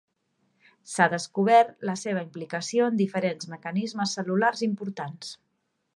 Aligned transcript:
S’ha 0.93 1.05
descobert 1.13 1.85
la 1.89 1.95
seva 2.05 2.23
implicació 2.29 2.89
en 2.93 2.97
diferents 3.03 3.51
mecanismes 3.55 4.19
cel·lulars 4.19 4.65
importants. 4.73 5.35